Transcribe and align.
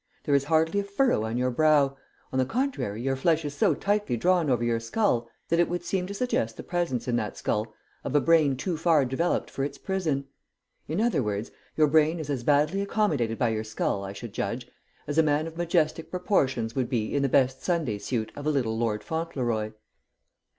There 0.23 0.33
is 0.33 0.45
hardly 0.45 0.79
a 0.79 0.83
furrow 0.83 1.25
on 1.25 1.37
your 1.37 1.51
brow; 1.51 1.95
on 2.33 2.39
the 2.39 2.45
contrary 2.45 3.03
your 3.03 3.15
flesh 3.15 3.45
is 3.45 3.53
so 3.53 3.75
tightly 3.75 4.17
drawn 4.17 4.49
over 4.49 4.63
your 4.63 4.79
skull, 4.79 5.29
that 5.49 5.59
it 5.59 5.69
would 5.69 5.83
seem 5.85 6.07
to 6.07 6.13
suggest 6.15 6.57
the 6.57 6.63
presence 6.63 7.07
in 7.07 7.17
that 7.17 7.37
skull 7.37 7.75
of 8.03 8.15
a 8.15 8.19
brain 8.19 8.57
too 8.57 8.77
far 8.77 9.05
developed 9.05 9.51
for 9.51 9.63
its 9.63 9.77
prison; 9.77 10.25
in 10.87 10.99
other 10.99 11.21
words 11.21 11.51
your 11.77 11.85
brain 11.87 12.17
is 12.17 12.31
as 12.31 12.43
badly 12.43 12.81
accommodated 12.81 13.37
by 13.37 13.49
your 13.49 13.63
skull, 13.63 14.03
I 14.03 14.11
should 14.13 14.33
judge, 14.33 14.67
as 15.05 15.19
a 15.19 15.23
man 15.23 15.45
of 15.45 15.55
majestic 15.55 16.09
proportions 16.09 16.73
would 16.75 16.89
be 16.89 17.13
in 17.13 17.21
the 17.21 17.29
best 17.29 17.61
Sunday 17.61 17.99
suit 17.99 18.31
of 18.35 18.47
a 18.47 18.49
little 18.49 18.75
Lord 18.75 19.03
Fauntleroy." 19.03 19.71